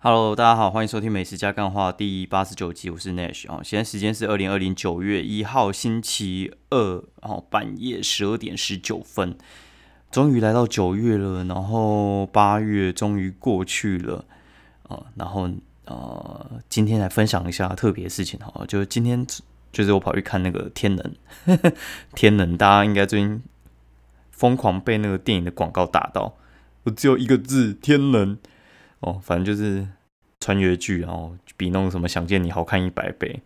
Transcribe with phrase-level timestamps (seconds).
[0.00, 3.60] Hello，大家好，欢迎收听《美食加干话》第八十九集，我是 Nash 哦。
[3.64, 9.36] 现在时间是二零二零九月一号星期二，然后半夜十二点十九分，
[10.12, 14.24] 终于来到九月了，然后八月终于过去了
[14.84, 15.50] 啊，然后
[15.86, 19.26] 呃，今天来分享一下特别事情哈，就是今天
[19.72, 21.12] 就是我跑去看那个《天能》，
[22.14, 23.42] 《天能》大家应该最近
[24.30, 26.36] 疯狂被那个电影的广告打到，
[26.84, 28.38] 我只有一个字：天能。
[29.00, 29.86] 哦，反正就是
[30.40, 33.40] 穿越剧，然后比那种什么《想见你》好看一百倍。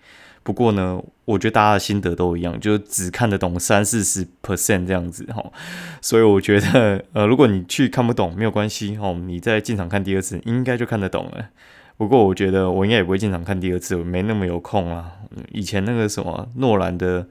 [0.45, 5.53] 不过呢，我觉得大家的心得都一样，就只看得懂三四十 percent 这样子哈。
[6.01, 11.51] 所以我觉得，呃，如果你去看不懂没有关系哦，你再进场看第二次，应该就看得懂了。
[11.97, 15.12] 不过我觉得我应该也不会进场看第二次，我没那么有空啊。
[15.53, 17.23] 以前那个什么诺兰的《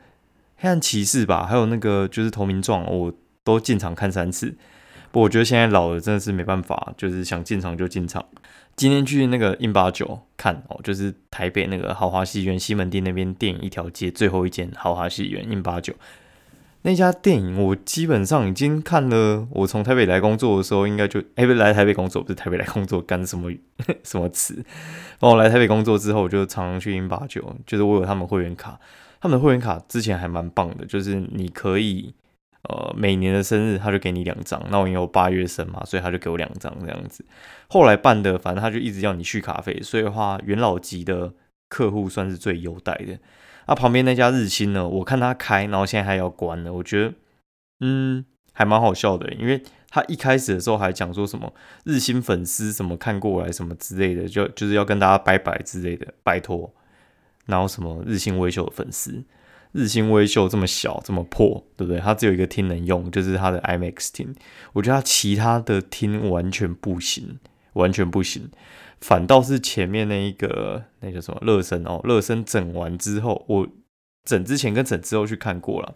[0.56, 4.56] 黑暗骑士》吧，还有那个就是《投名状》，我都进场看三次。
[5.12, 8.26] 不，我觉得现在老了真的是没办法，就是想进场就进场。
[8.78, 15.94] 今天去那个印八九看哦，就是台北那个豪华戏院西门町那边电影一条街最后一间豪华戏院印八九
[16.84, 19.46] 那家电影，我基本上已经看了。
[19.52, 23.52] 我从台北来工作的时候，应该就哎不来台北工作，不是台北来工作干什么
[24.04, 24.56] 什么词。
[25.20, 28.80] 然后来台北工作之后，我就常常去印八九，就是我有他们会员卡，
[29.20, 32.14] 他们的会员卡之前还蛮棒的，就是你可以。
[32.70, 37.26] 呃，每年的生日他就给你两张，那我因为我八月生嘛，所以他就给我两张这样子。
[37.68, 41.34] 后来办的，反正他就一直要你续卡费，所以的话元老级的
[41.70, 43.18] 客户算是最优待的。
[43.68, 47.14] 那旁边那家日新呢，我看他开，然后现在还要关了，我觉得
[47.80, 51.52] 嗯还蛮好笑的，因为他一开始的时候还讲说什么
[51.86, 56.72] 日新粉丝什么看过来什么之类的，就就是要跟大家拜拜之类的，拜托，
[57.48, 59.24] 然后什么日新维修的粉丝。
[59.74, 62.00] 日新微秀这么小这么破，对不对？
[62.02, 64.36] 它只有一个厅能用，就是它的 IMAX 厅。
[64.74, 67.40] 我觉得它其他的厅完全不行，
[67.74, 68.50] 完全不行。
[69.00, 73.68] 反倒是前面那一个，那叫什么乐声哦，乐声整完之后，我
[74.26, 75.96] 整之前跟整之后去看过了。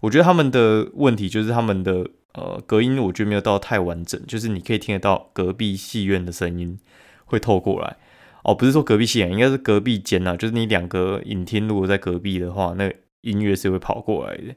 [0.00, 6.78] 我觉得他们的问题就是他们的呃隔音，我觉得没有到太完整，就是你可以听得到隔壁戏院的声音
[7.26, 7.96] 会透过来。
[8.42, 12.92] 哦，不是说隔壁戏院，应该是隔壁间呐，就是你两个影厅如果在隔壁的话，那
[13.22, 14.54] 音乐是会跑过来的，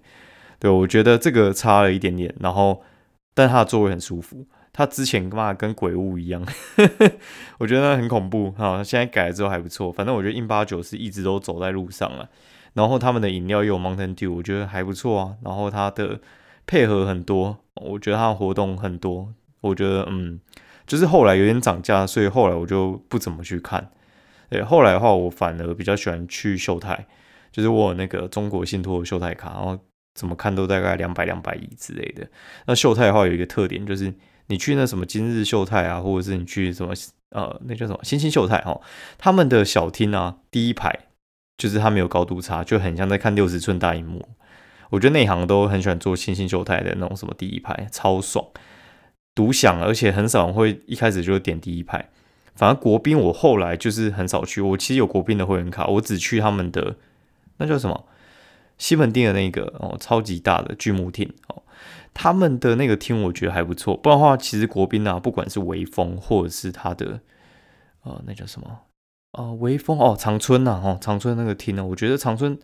[0.60, 2.84] 对我觉得这个差了一点点，然后
[3.34, 6.46] 但它的座位很舒服，它之前嘛跟鬼屋一样，
[7.60, 12.30] 我觉得很恐怖哈，现在改了之后还不错，反正我觉得印八九是一直都走在路上了，
[12.74, 16.20] 然后他们的饮料又有 Mountain Dew，我觉得还不错啊，然后它的
[16.66, 20.40] 配合很多，我觉得它的活动很多，我觉得嗯，
[20.88, 23.92] 就是后来有点涨价，所以后来我就不怎么去看，
[24.50, 27.06] 对，后来的话我反而比较喜欢去秀泰。
[27.56, 29.80] 就是我有那个中国信托的秀泰卡，然后
[30.14, 32.28] 怎么看都大概两百两百亿之类的。
[32.66, 34.14] 那秀泰的话有一个特点，就是
[34.48, 36.94] 你去那什么今日秀泰啊，或者是你去什么
[37.30, 38.82] 呃那叫什么新兴秀泰哈，
[39.18, 41.00] 他们的小厅啊第一排
[41.58, 44.28] 就是它没有高度差，就很像在看六十寸大荧幕。
[44.90, 48.46] 我觉得内行都很喜欢做新兴秀泰的那种什么第一排，超爽，
[49.34, 52.10] 独享，而且很少会一开始就点第一排。
[52.54, 56.98] 反而国宾我后来就是很少去，我其实有国宾的会员卡，我只去他们的。
[57.58, 58.06] 那叫什么？
[58.78, 61.64] 西门町的那个哦，超级大的巨幕厅哦，
[62.14, 63.96] 他们的那个厅我觉得还不错。
[63.96, 67.22] 不然的话，其实国宾啊，不管是微风或者是他的
[68.04, 68.80] 呃，那叫什么
[69.32, 69.54] 啊？
[69.54, 72.60] 微风哦，长春呐，哦，长春那个厅呢，我觉得长春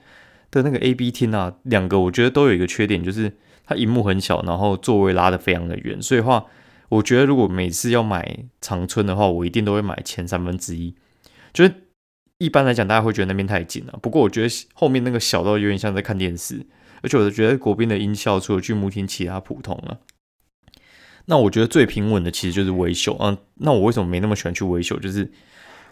[0.51, 6.01] 的那个 A B 厅啊，两个我觉得都有一个缺点，就是它荧幕很小，然后座位拉的非常的远。
[6.01, 6.45] 所以话，
[6.89, 10.93] 我觉得如果每次要买长春的话，我一定都会买前三分之一，
[11.53, 11.73] 就是。
[12.41, 13.99] 一般来讲，大家会觉得那边太近了。
[14.01, 16.65] 不过我觉得后面那个小到有点像在看电视，
[17.03, 19.99] 而且我觉得国宾的音效除了剧目厅，其他普通了。
[21.25, 24.99] 那我觉得最平稳的其实就是微秀嗯，那我为什么没那么喜欢去微秀？
[24.99, 25.31] 就是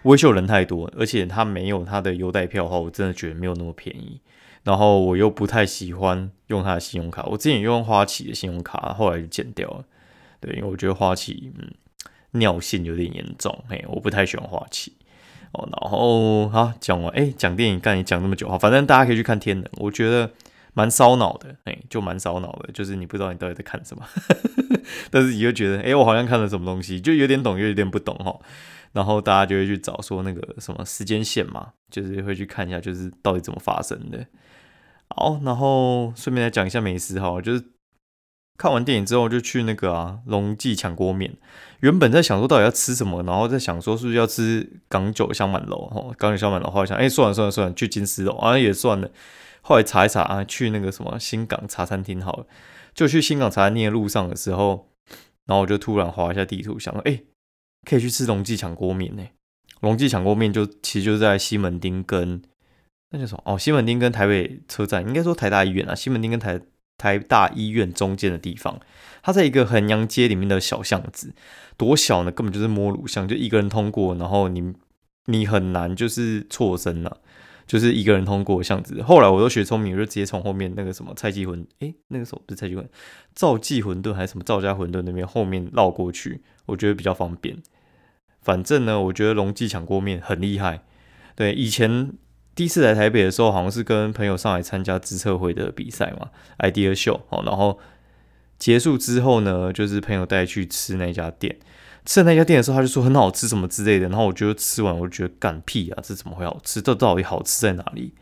[0.02, 4.20] 微秀人太多，而且它没有它的优待票的话，我真的觉得没有那么便宜。
[4.64, 9.86] 然后我又不太喜欢用它的信用卡，我之前用花旗的信用卡，后来就剪掉了。
[10.40, 11.70] 对，因为我觉得花旗嗯
[12.32, 14.94] 尿性有点严重，嘿，我不太喜欢花旗。
[15.52, 20.32] 哦，然后好讲完，哎，讲电影干你讲那么久哈，反正大家可以去看《天能》，我觉得
[20.74, 24.06] 蛮烧脑的，哎，就蛮烧脑的，就是你不知道你到底在看什么，
[25.10, 28.40] 但是你又觉得，哎，我好像看了什么东西，就有点懂又有点不懂哈，
[28.94, 34.26] 然后大家就会去找说那个什么时间线嘛，就是会去看一下，就是到底怎么发生的。
[35.10, 37.64] 好，然后顺便来讲一下美食哈，就是。
[38.60, 41.34] 看完电影之后就去那个啊龙记抢锅面，
[41.80, 49.10] 原本在想说到底要吃什么，然后在想说是不是要吃港九香满楼哦，港九香满楼，后来想哎算了算了算了，去金丝肉啊也算了，
[49.62, 52.46] 后来查一查啊去那个什么新港茶餐厅好了，
[52.94, 54.90] 就去新港茶餐厅的路上的时候，
[55.46, 57.22] 然后我就突然划一下地图，想说哎
[57.90, 59.24] 可以去吃龙记抢锅面呢，
[59.80, 62.42] 龙记抢锅面就其实就在西门町跟
[63.12, 63.42] 那叫什么？
[63.46, 66.60] 哦，西门町跟台北车站，应该说台大医院啊，西门町跟台
[67.00, 68.80] 台大医院中间的地方，
[69.24, 71.34] 它在一个衡阳街里面的小巷子，
[71.76, 72.32] 多小呢？
[72.32, 74.74] 根本就是摸乳巷，就一个人通过，然后你
[75.26, 77.18] 你很难就是错身了。
[77.66, 82.84] 就是一个人通过巷子，后来我都学聪明，我就直接从后面那个什么菜鸡馄，诶，那个时候不是菜鸡馄，
[83.36, 87.56] 赵记馄饨还是什么赵家馄饨那边后面绕过去，我觉得比较方便。
[88.42, 90.82] 反正呢，我觉得龙记抢锅面很厉害。
[91.36, 92.12] 对，以前
[92.56, 96.30] 第一次来台北的时候，好像是跟朋友上来参加知策会的比赛嘛
[96.60, 97.80] ，idea show，哦，然后
[98.58, 101.58] 结束之后呢，就是朋友带去吃那家店。
[102.06, 106.82] 吃那家店的时候，他就说很好吃什么之类的，然后我觉得吃完我就觉得干屁啊，这怎么会好吃？
[106.82, 108.14] 这到底好吃在哪里？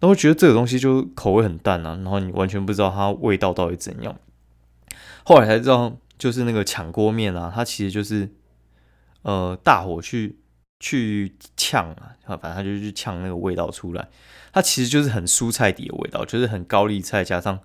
[0.00, 4.14] 那我觉得这个东西就口味很淡啊，然后你完全不知道它味道到底怎样。
[5.24, 8.28] 后来才知道，就是那个抢锅面啊，它其实就是
[9.22, 10.36] 呃大火去
[10.80, 14.08] 去呛啊，反正它就是去呛那个味道出来。
[14.52, 17.60] 它其实就是很蔬菜底的味道，就是很高丽菜加上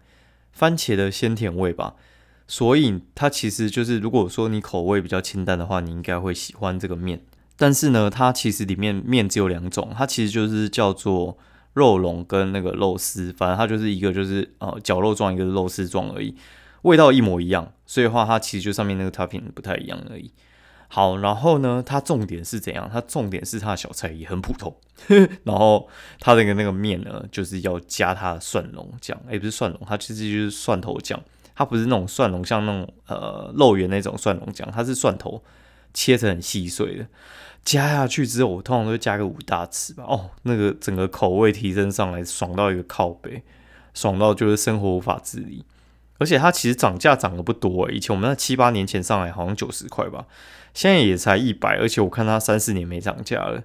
[0.51, 1.95] 番茄的鲜甜味吧。
[2.47, 7.21] 所以它其实就是，如果说你口味比较清淡的话，你应该会喜欢这个面。
[7.55, 11.37] 但是呢，它其实里面面只有两种，它其实就是叫做
[11.73, 16.35] 肉龙跟那个肉丝，反正它就是一个就是呃绞肉状，一个是肉丝状而已，
[16.81, 17.71] 味道一模一样。
[17.85, 20.33] 所以的话，它其实就上面那个 topping 不太一样而已。
[20.93, 22.89] 好，然后呢，它重点是怎样？
[22.91, 24.75] 它重点是它的小菜也很普通，
[25.45, 25.87] 然后
[26.19, 31.17] 它那个那个面呢，就是要加它的蒜蓉酱，哎，不是蒜蓉，它其实就是蒜头酱。
[31.55, 35.41] 它不是那种蒜蓉，像那种呃肉圆那种蒜蓉酱，它是蒜头
[35.93, 37.07] 切成很细碎的，
[37.63, 40.03] 加下去之后，我通常都会加个五大匙吧。
[40.05, 43.43] 哦，那个整个口味提升上来，爽到一个靠背，
[43.93, 45.63] 爽到就是生活无法自理。
[46.17, 50.25] 而且它其实涨价涨得不多，以前我们那七八年前上来好像九十块吧，
[50.73, 53.63] 现在也才一百，而且我看它三四年没涨价了。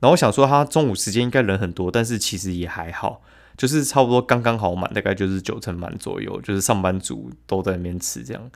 [0.00, 3.22] 然后我想说，它中午时间应该人很多，但是其实也还好。
[3.56, 8.50] 就是差不多刚刚好满，大概就是九成满左右，就是上班族都在那边吃这样。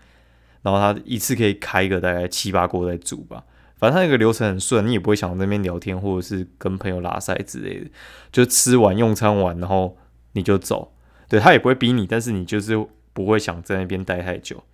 [0.62, 3.44] 然后他一次可以开个大概七八锅在煮吧，
[3.76, 7.90] 反正他那个流程很顺，你也不会想在那边聊天或者是跟朋友拉塞之类的，
[8.32, 9.96] 就吃完用餐完，然后
[10.32, 10.92] 你就走。
[11.28, 12.76] 对他也不会逼你，但是你就是
[13.12, 14.64] 不会想在那边待太久。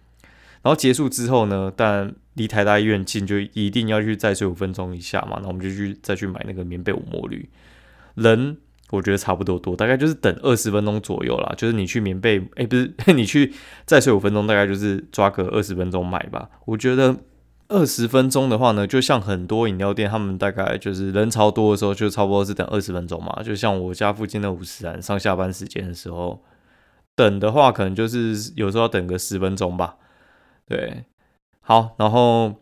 [0.65, 7.49] 然后结束之后呢，但离台大医院近，就一定要去再睡五分钟以下嘛，那我们就去再去买那个棉被五墨绿
[8.17, 8.57] 人。
[8.91, 11.53] 我觉得差不多多，大概就是等二十分钟左右啦。
[11.57, 13.53] 就是你去棉被，哎，不是 你去
[13.85, 16.49] 再睡五分钟，大概就是抓个二十分钟买吧。
[16.67, 17.17] 我觉得
[17.69, 23.43] 二十分钟的话呢，就像很多饮料店，他们大概就是人潮多的时候，就差不多是等二十分钟嘛。
[23.43, 26.45] 就像我家附近的五十兰上下班时间的时候，
[27.17, 29.97] 等的话可能就是有时候要等个十分钟吧。
[30.67, 31.05] 对，
[31.61, 32.55] 好，然后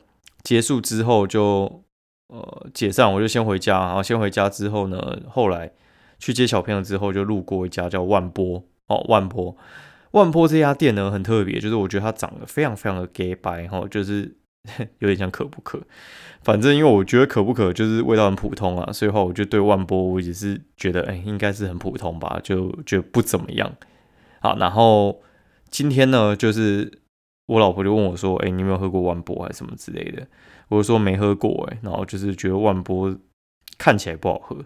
[0.43, 1.83] 结束之后就
[2.29, 3.79] 呃解散，我就先回家。
[3.81, 5.73] 然后先回家之后呢，后来。
[6.25, 9.57] 去接小朋友之后，就路过一家叫万波哦，万波
[10.13, 14.37] 万波这家店呢很特别，就是我觉得它长得非常非常的 gay 白哈，就是
[15.01, 15.83] 有点像可不可。
[16.45, 23.73] 反正因为我觉得可不可就是味道很普通啊，所以话我就对万波我也是觉得哎应该是很普通吧，就觉得不怎么样。
[24.39, 25.21] 好，然后
[25.71, 27.01] 今天呢，就是
[27.53, 30.27] 我老婆就问我说，哎，你有没有喝过万波还是什么之类的？
[30.69, 33.15] 我就说没喝过哎，然后就是觉得万波。
[33.79, 34.56] 看起来不好喝，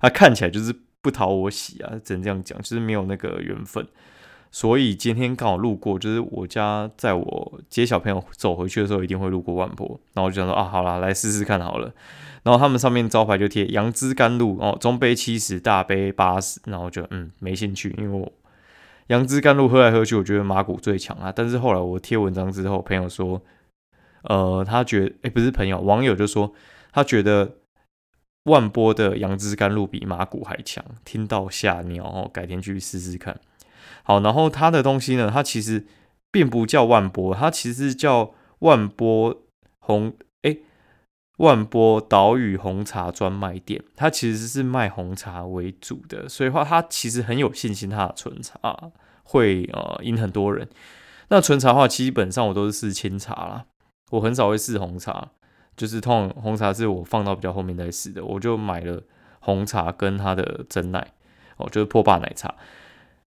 [0.00, 3.86] 它 看起来就是不讨我喜啊，只能这样讲，就是没有那个缘分。
[4.50, 11.92] 所以今天刚好路过，就是我家在我接小朋友走回去的时候，一定会路过万坡，然后我就想说啊，好啦，来试试看好了。
[12.42, 16.60] 然后他们上面招牌就贴杨枝甘露哦，中杯七十，大杯八十。
[16.64, 18.32] 然后就嗯没兴趣，因为我
[19.08, 21.30] 杨枝甘露喝来喝去，我觉得马古最强啊。
[21.30, 23.42] 但是后来我贴文章之后，朋友说，
[24.22, 26.54] 呃，他觉得哎不是朋友，网友就说
[26.92, 27.56] 他觉得。
[28.44, 32.30] 万波的杨枝甘露比马古还强，听到吓尿哦！
[32.32, 33.38] 改天去试试看。
[34.04, 35.84] 好，然后它的东西呢，它其实
[36.30, 39.42] 并不叫万波，它其实叫万波
[39.80, 40.14] 红，
[41.38, 43.82] 万波岛屿红茶专卖店。
[43.96, 48.60] 它其实是卖红茶为主的，所以话它其实很有信心，它的纯茶
[49.24, 50.68] 会呃赢很多人。
[51.30, 53.64] 那纯茶的话，基本上我都是试清茶啦，
[54.12, 55.30] 我很少会试红茶。
[55.76, 59.00] 就是通常红茶是我放到比较后面再试的，我就买了
[59.38, 61.12] 红茶跟它的真奶，
[61.56, 62.52] 哦，就是破霸奶茶。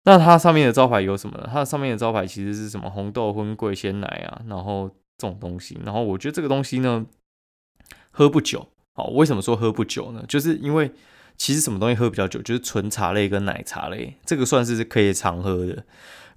[0.03, 1.49] 那它上面的招牌有什么呢？
[1.51, 5.81] 它上面的招牌其实是什么红豆荤桂鲜奶啊，然后这种东西。
[5.87, 7.07] 然后我觉得这个东西呢，
[8.15, 8.69] 喝不久。
[8.93, 10.25] 好，为什么说喝不久呢？
[10.29, 10.93] 就是因为
[11.37, 15.85] 其实什么东西喝比较久，就是纯茶类跟奶茶类，这个算是可以常喝的。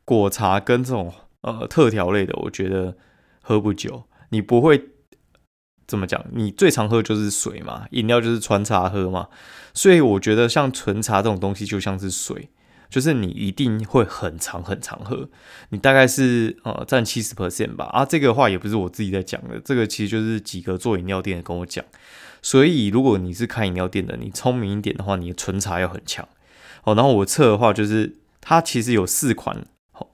[0.03, 2.97] 果茶跟这种呃特调类的，我觉得
[3.41, 4.89] 喝不久，你不会。
[5.87, 6.21] 怎么讲？
[6.33, 9.29] 你最常喝就是水嘛，饮料就是穿插喝嘛，
[9.73, 12.49] 所以我觉得像纯茶这种东西就像是水，
[12.89, 15.27] 就是你一定会很长很长喝，
[15.69, 17.85] 你大概是呃占七十 percent 吧。
[17.85, 21.83] 啊，这个话也不是我自己在讲的，这个其实就是几个做饮料店的跟我讲。
[22.41, 26.27] 所以如果你是开饮料店的，你聪明一点的话，你的纯茶要很强
[26.83, 26.95] 哦。
[26.95, 29.65] 然后我测的话，就是它其实有四款，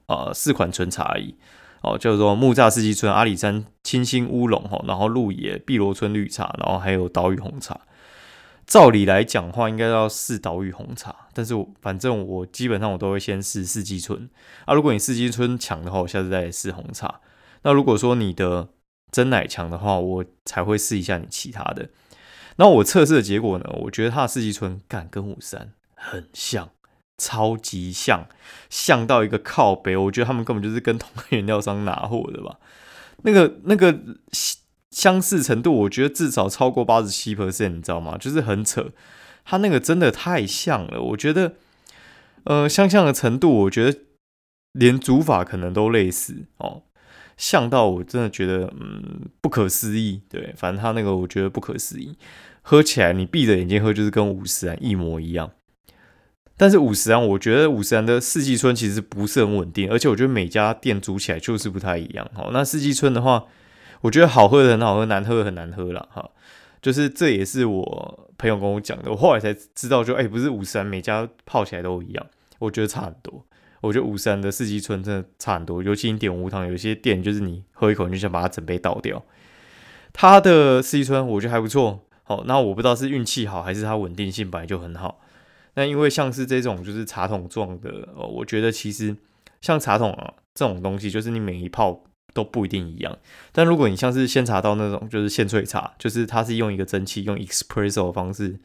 [0.06, 1.36] 呃，四款纯茶而已。
[1.82, 7.78] 哦，叫做木栅四季春、阿里山清新乌龙哈，然后鹿野碧螺春绿茶，然后还有岛屿红茶。
[8.66, 14.28] 照理来讲话，应该要试岛屿红茶，但是我反正我基本上我都会先试四季春
[14.64, 14.74] 啊。
[14.74, 17.20] 如果你四季春强的话，我下次再试红茶。
[17.62, 18.68] 那如果说你的
[19.10, 21.88] 真奶强的话，我才会试一下你其他的。
[22.56, 23.64] 那我测试的结果呢？
[23.82, 26.70] 我觉得它的四季春感跟五三很像。
[27.16, 28.26] 超级像，
[28.68, 32.58] 像到一个靠北，我觉得他们根本就是跟同个原料商拿货的吧。
[33.22, 33.96] 那个那个
[34.94, 38.16] 相似程度，我觉得至少超过八十七 percent，你知道吗？
[38.16, 38.92] 就是很扯，
[39.44, 41.02] 它那个真的太像了。
[41.02, 41.54] 我觉得，
[42.44, 43.98] 呃，相像的程度，我觉得
[44.72, 46.84] 连煮法可能都类似哦，
[47.36, 50.22] 像到我真的觉得，嗯，不可思议。
[50.30, 52.16] 对，反正它那个我觉得不可思议，
[52.62, 55.50] 喝起来你闭着眼睛喝就是跟五十啊一模一样。
[56.56, 62.30] 但是五十安，我觉得五十安的四季春其实不是很稳定，而且我觉得每家店煮起来就是不太一样。
[62.36, 63.46] 哦，那四季春的话，
[64.04, 66.06] 我觉得好喝的很好喝，难喝的很难喝了。
[66.12, 66.30] 哈，
[66.82, 72.26] 就是这也是我朋友跟我讲的，我后来才知道，就哎，不是五十每家泡起来都一样，
[72.58, 73.42] 我觉得差很多。
[73.80, 79.24] 我觉得五十的四季春真的差很多，尤其你点无糖，有些店就是你喝一口你就想把它整杯倒掉。
[80.12, 82.00] 它的四季春我觉得还不错。
[82.24, 85.22] 好，那我不知道是运气好还是它稳定性本来就很好。
[85.76, 89.16] 那因为像是这种就是茶桶状的，我觉得其实
[89.62, 93.16] 像茶桶啊这种东西，就是你每一泡都不一定一样。
[93.52, 98.58] 但如果你像是鲜茶道那种，就是现萃茶，就是它是用一个蒸汽用 espresso 的方式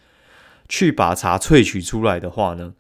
[0.67, 2.73] 去把茶萃取出来的话呢，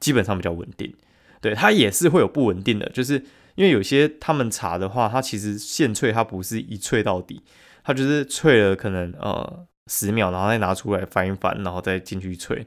[0.00, 0.94] 基本上比较稳定。
[1.42, 3.24] 对，它也是会有不稳定的，就是
[3.56, 7.42] 因为有些他们茶的话，它其实现萃它不是一萃到底，
[7.82, 12.64] 它就是萃了可能呃十秒，然后再拿出来翻一翻，然后再进去萃。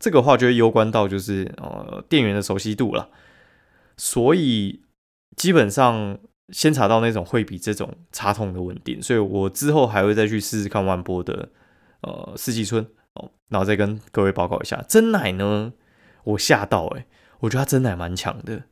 [0.00, 3.08] 这个话就会攸关到就是呃店员的熟悉度了，
[3.96, 4.82] 所以
[5.36, 6.18] 基本上
[6.50, 11.48] 先查到那种会比这种茶桶的稳定，所以我之后还会再去试试看万波的
[12.02, 15.72] 呃四季春哦，然后再跟各位报告一下真奶呢，
[16.24, 17.04] 我吓到诶，
[17.40, 18.62] 我觉得它真奶蛮强的，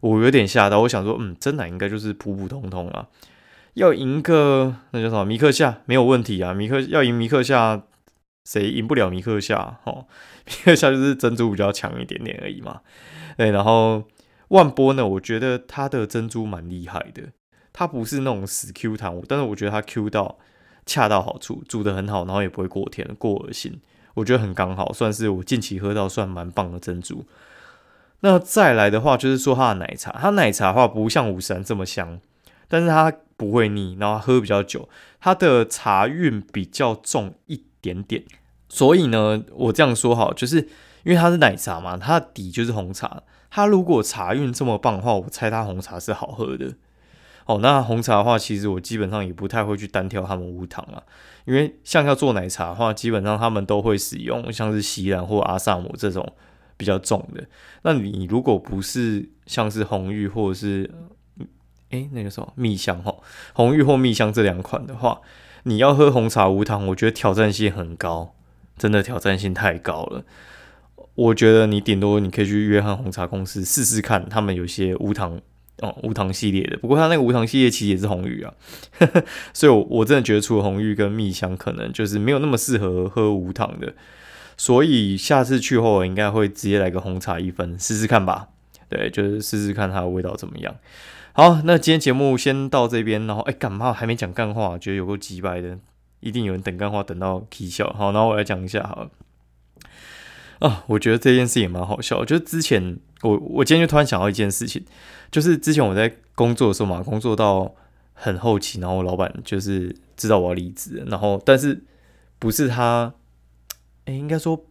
[0.00, 3.08] 我有点吓到，我想说嗯真奶应该就是普普通通啊，
[3.74, 7.84] 要赢个那叫什么米克夏没有问题啊，米克要赢米克夏。
[8.46, 9.78] 谁赢不了米克夏？
[9.84, 10.06] 哦，
[10.44, 12.82] 米克夏就是珍珠比较强一点点而已嘛。
[13.38, 14.04] 对，然后
[14.48, 17.32] 万波呢，我觉得它的珍珠蛮厉害的，
[17.72, 20.38] 它不是那种死 Q 弹，但是我觉得它 Q 到
[20.86, 23.80] 恰到好处，煮的很好，然后也不会过甜过恶心，
[24.14, 27.24] 我觉得很刚好，算是我近期喝到算蛮棒的珍珠。
[28.20, 32.20] 那再来的话，就是说它的奶茶，它奶茶的话不像五三这么香，
[32.68, 34.88] 但是它不会腻，然后喝比较久，
[35.20, 37.64] 它的茶韵比较重一。
[37.84, 38.24] 点点，
[38.70, 40.56] 所以呢，我这样说好，就是
[41.02, 43.22] 因为它是奶茶嘛，它的底就是红茶。
[43.54, 46.74] 它如果茶韵这么棒的话，我猜它红茶是好喝的。
[47.46, 51.00] 哦，那红茶的话，其实我基本上也不太会去单挑他们无糖啊，
[51.44, 56.32] 因为像要做奶茶的话，基本上他们都会使用像是锡兰或阿萨姆这种
[56.76, 57.44] 比较重的。
[57.82, 60.90] 那你如果不是像是红玉或者是
[61.90, 63.14] 哎那个什么蜜香哈，
[63.52, 65.20] 红玉或蜜香这两款的话。
[65.66, 68.34] 你要喝红茶无糖，我觉得挑战性很高，
[68.76, 70.22] 真的挑战性太高了。
[71.14, 75.40] 我觉得你顶多你可以去约翰红茶公司试试看，他们有些无糖
[75.80, 76.76] 哦无糖系列的。
[76.78, 78.52] 不过他那个无糖系列其实也是红玉啊，
[79.54, 83.94] 所以我我真的觉得除了红玉跟蜜香，可能就是没有那么适合喝无糖的。
[84.56, 88.48] 所以下次去后，我应该会直接来个红茶一分试试看吧。
[88.88, 90.76] 对，就是试试看它的味道怎么样。
[91.32, 95.76] 好，那今天节目先到这边，然后哎，感冒还没讲干话，觉得有够鸡掰的，
[96.20, 97.92] 一定有人等干话等到啼笑。
[97.98, 99.10] 好，然后我来讲一下，好了。
[100.60, 104.84] 啊，我觉得这件事也蛮好笑，就是之前我我今天就突然想到一件事情，
[105.30, 107.74] 就是之前我在工作的时候嘛，工作到
[108.12, 111.84] 很后期，然后我老板就是知道我要离职，然后但是
[112.38, 113.14] 不是他，
[114.04, 114.64] 哎，应该说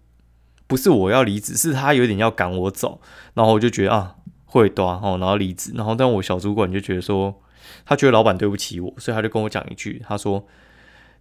[0.68, 3.02] 不是我要离职，是他有点要赶我走，
[3.34, 4.16] 然后我就觉得啊。
[4.46, 7.42] 会多哦，然后离职，然后但我小主管就觉得说，
[7.88, 10.46] 他觉得老板对不起我，所以他就跟我讲一句，他说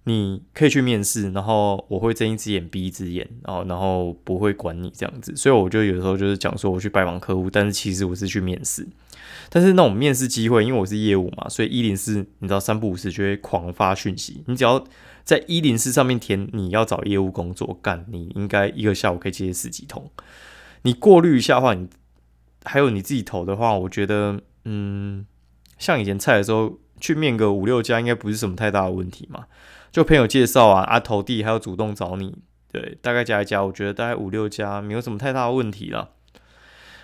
[0.05, 8.87] 你可以去面试，然后我会睁一只眼闭一只眼，然后然后不会管你这样子，所以我就有时候就是讲说我去拜访客户，但是其实我是去面试，
[9.49, 14.85] 但是那种面试机会，因为我是业务嘛，所以一零四你知道三不五时就会狂发讯息，你只要
[15.23, 20.11] 在一零四上面填你要找业务工作干，你应该一个下午可以接十几通。
[20.83, 21.89] 你过滤一下的话，你
[22.65, 25.25] 还有你自己投的话，我觉得，嗯，
[25.79, 29.45] 像以前菜的时候去面个五六家，应该不是什么太大的问题嘛。
[29.93, 32.39] 就朋友介绍啊，啊投递还有主动找你，
[32.73, 36.13] 对，大概加一加，我觉得大概五六家没有什么太大的问题了。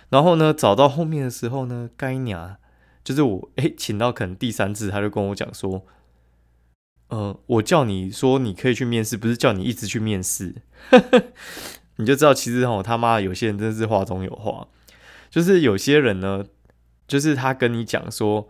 [0.09, 2.57] 然后呢，找到后面的时候呢，该娘
[3.03, 5.85] 就是我，哎，请到可能第三次，他就跟我讲说。
[7.11, 10.61] 嗯，我叫你说你可以去面试，不是叫你一直去面试，
[11.97, 14.67] 你就知道其实哦他妈有些人真的是话中有话，
[15.31, 16.45] 就是有些人呢，
[17.07, 18.47] 就是他跟你讲说，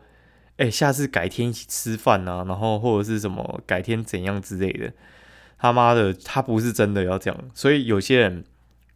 [0.60, 4.92] 哎，下次改天一起吃饭啊，然后或者是什么改天怎样之类的，
[5.58, 8.44] 他妈的他不是真的要这样，所以有些人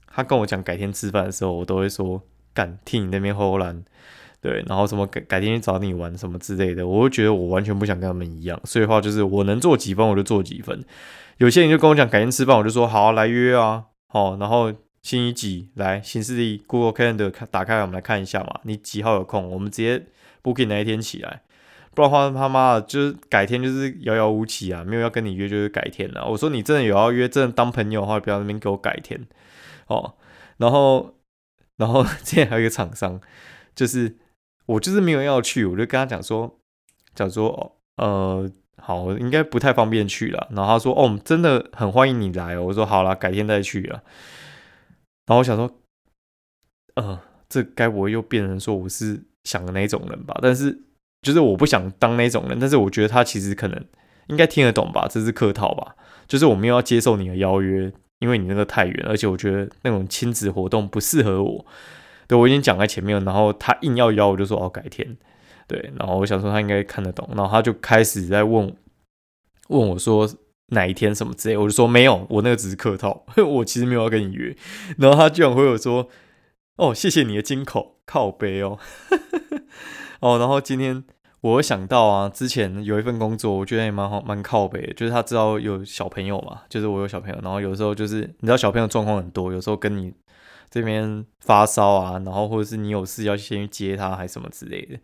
[0.07, 2.21] 他跟我讲改天吃饭的时候，我都会说
[2.53, 3.83] 干听你那边胡乱。
[4.41, 10.83] 对，然后什么改改天去找你玩什么之类的，我会觉得我完全不想跟他们一样，所以话就是我能做几分我就做几分。
[11.37, 14.69] 有些人就跟我讲改天吃饭，我就说好来约啊，好，然后
[15.01, 20.07] 星期几来新势力 Google Calendar 看打开我们来看一下嘛，你几号有空，我们直接
[20.43, 21.41] booking 哪一天起来，
[21.93, 26.27] 不然的话他妈的就是改天就是遥遥无期啊，没有要跟你约就是改天了。
[26.27, 29.25] 我说你真的有要约，真的当朋友的话，不要那边给我改天
[29.87, 30.15] 哦。
[30.57, 31.15] 然后
[31.77, 33.21] 然后 之前还有一个厂商
[33.75, 34.17] 就是。
[34.65, 36.57] 我就是没有要去，我就跟他讲说，
[37.13, 40.47] 讲说，呃，好，应该不太方便去了。
[40.51, 42.57] 然后他说，哦，真的很欢迎你来。
[42.57, 44.01] 我说好了，改天再去了。
[45.25, 45.69] 然后我想说，
[46.95, 47.19] 呃，
[47.49, 50.39] 这该不会又变成说我是想的那种人吧？
[50.41, 50.79] 但是
[51.23, 53.85] 就是我不想当那种人，但是我觉得他其实可能
[54.27, 55.95] 应该听得懂吧，这是客套吧？
[56.27, 61.65] 就是我没有要接受你的邀约，因为你那个太远，而且我觉得那种亲子活动不适合我。
[62.27, 65.17] 对，我已经讲在前面了，然后他硬要邀，我就说哦改天。
[65.67, 68.73] 对，然后我想说他应该看得懂，然后他就开始在问
[69.69, 70.29] 问我说
[70.67, 74.55] 哪一天什么之类，我就说没有，我那个只是客套， 我其实没有要跟你约。
[74.97, 76.09] 然后他居然回我说
[76.77, 78.77] 哦谢谢你的金口靠背哦，
[80.19, 81.03] 哦，然后今天
[81.43, 90.13] 我想到啊，之前有一份工作，我觉得也蛮好蛮靠背，就是他知道有小朋友嘛，就是我有小朋友，然后有时候就是你知道小朋友状况很多，有时候跟你。
[90.71, 94.97] 这边发烧啊，然后或者是你有事要先去接他，还什么之类的。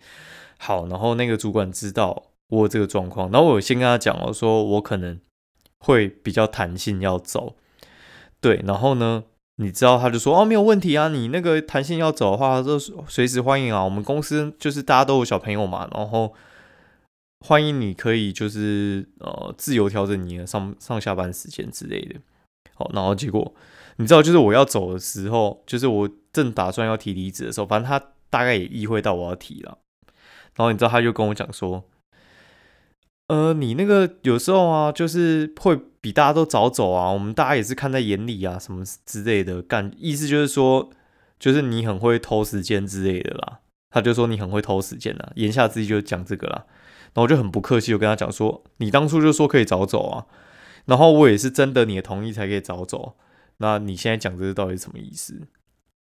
[0.58, 5.19] 好，然后那个主管知道我这个状况，然后我先跟他讲了，说我可能
[5.78, 7.56] 会比较弹性要走。
[8.41, 9.25] 对，然后呢，
[9.62, 13.84] 你知道他就说哦，没有问题啊，你那个弹性要走的话，就随时欢迎啊。
[13.84, 16.34] 我们公司就是大家都有小朋友嘛，然后
[17.45, 22.15] 欢迎你可以就是呃自由调整你的上上下班时间之类的。
[22.74, 23.54] 好，然后结果。
[23.98, 29.78] 你知道，就是我要走的时候，就是我正打算要提离职的时候，反正他大概也意会到我要提了。
[30.56, 31.84] 然后你知道，他就跟我讲说
[33.28, 39.62] ：“呃，你那个有时候啊，就是会比大家都早走啊，我们大家也是看在眼里啊，什么之类的。
[39.62, 40.90] 干意思就是说，
[41.38, 43.60] 就是你很会偷时间之类的啦。”
[43.92, 46.66] 他就说你很会偷时间啊，言下之意就讲这个啦。
[47.14, 50.26] 然后我就很不客气，就跟他讲说：“你当初就说可以早走啊，
[50.86, 53.16] 然后我也是征得你的同意才可以早走。”
[53.58, 55.42] 那你现在讲这个到底是什么意思？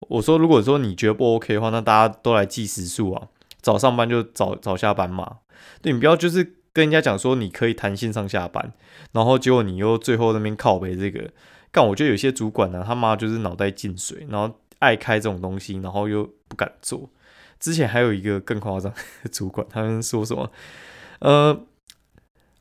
[0.09, 3.29] 我说，如果说你觉得不 OK 的话，那大家都来计时数啊，
[3.61, 5.39] 早上班就早早下班嘛。
[5.81, 8.73] 对你不要就是跟人家讲说你可以弹性上下班，
[9.13, 11.31] 然后结果你又最后那边靠背这个，
[11.73, 17.11] 干我觉得有些主管呢，他妈就是脑袋进水，然后爱开这种东西，然后又不敢做。
[17.59, 20.51] 之前还有一个更夸张的主管，他们说什么？
[21.21, 21.61] 呃。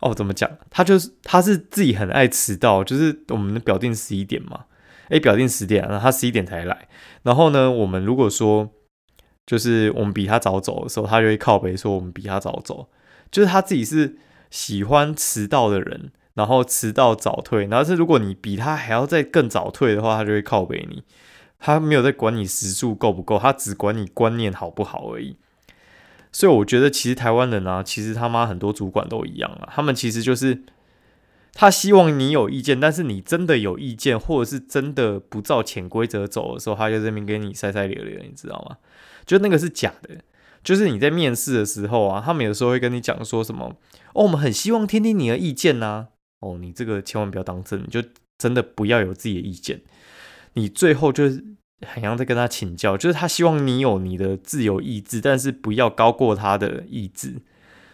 [0.01, 0.49] 哦，怎么讲？
[0.69, 4.63] 他就是他是自己很爱迟到，就是我们的表定十一点嘛。
[5.09, 6.87] 诶，表定十点，然后他十一点才来。
[7.23, 8.69] 然后呢，我们如果说
[9.45, 12.87] 就是我们比他早走的时候，他就会靠背说我们比他早走。
[13.31, 14.17] 就是他自己是
[14.49, 17.65] 喜欢迟到的人，然后迟到早退。
[17.67, 21.03] 然后是如果你比他还要再更早退的话，他就会靠背你。
[21.59, 25.35] 他没有在管你时数够不够，他只管你观念好不好而已。
[26.31, 29.67] 所以我觉得，其实台湾人啊，其实他妈很多主管都一样啊。
[29.71, 30.61] 他们其实就是
[31.53, 38.77] 他希望你有意见，但是你真的有意见，或者是真的不照潜规则走的时候，他就这边给你塞塞咧咧，你知道吗？
[39.25, 40.15] 就那个是假的。
[40.63, 43.75] 就是你在面试的时候啊，他们有时候会跟你讲说什么
[44.13, 46.07] 哦，我们很希望听听你的意见呐。
[46.39, 48.01] 哦，你这个千万不要当真，就
[48.37, 49.81] 真的不要有自己的意见。
[50.53, 51.45] 你最后就是。
[51.87, 57.35] 很像在跟他请教，就是他希望你有你的自由意志，但是不要高过他的意志。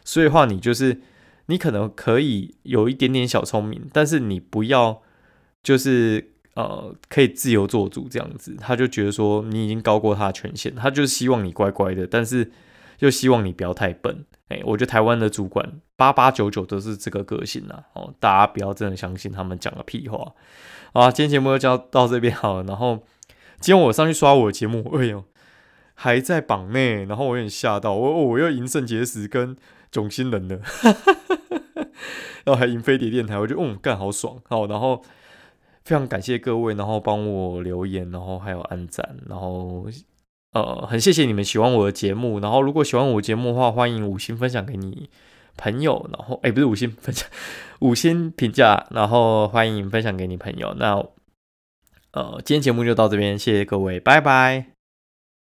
[0.04, 1.01] 所以话，你就是
[1.45, 5.04] 你可能可以有一点点小聪明，但是你不要
[5.62, 8.55] 就是呃可以自由做主这样子。
[8.59, 12.51] 他就觉得说你已经高过他的权限，他就希望你乖乖的，但是
[12.97, 14.25] 就希望你不要太笨。
[14.49, 17.83] 哎，我觉得台湾的主管八八九九都是这个个性呐。
[17.93, 20.33] 哦，大家不要真的相信他们讲的屁话。
[20.93, 22.63] 啊，今天节目就教到这边好了。
[22.63, 23.03] 然后
[23.59, 25.23] 今天我上去刷我的节目，哎呦，
[25.95, 29.57] 还在榜内，然后我有点吓到，我我又赢肾结石跟
[29.91, 30.59] 囧星人了，
[32.45, 34.37] 然后还赢飞碟电台，我觉得嗯干好爽。
[34.47, 35.01] 好，然后
[35.86, 39.88] 非常感谢各位，然后帮我留言，然后还有按赞，然后。
[40.52, 45.10] 呃，很谢谢你们喜欢我的节目，然后如果喜欢我节目的话，欢迎五星分享给你
[45.58, 47.28] 朋友，然后哎，不是五星分享，
[47.80, 50.74] 五星评价，然后欢迎分享给你朋友。
[50.76, 51.06] 那
[52.13, 54.74] 呃，今天节目就到这边，谢谢各位，拜拜。